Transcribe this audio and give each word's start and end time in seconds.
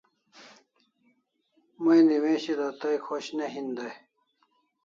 May 1.83 1.99
newishila 2.07 2.67
tay 2.81 2.97
khosh 3.05 3.29
ne 3.37 3.45
hin 3.55 3.69
day 3.77 3.93